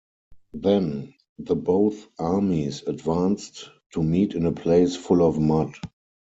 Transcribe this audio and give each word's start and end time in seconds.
Then, 0.55 1.13
the 1.37 1.55
both 1.55 2.07
armies 2.17 2.81
advanced 2.87 3.69
to 3.93 4.01
meet 4.01 4.33
in 4.33 4.47
a 4.47 4.51
place 4.51 4.95
full 4.95 5.21
of 5.23 5.37
mud. 5.37 5.75